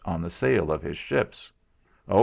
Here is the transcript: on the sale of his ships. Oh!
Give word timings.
on 0.05 0.21
the 0.23 0.29
sale 0.31 0.71
of 0.71 0.81
his 0.81 0.97
ships. 0.97 1.51
Oh! 2.09 2.19